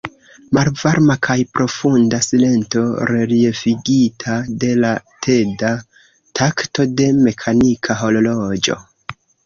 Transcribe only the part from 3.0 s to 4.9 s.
reliefigita de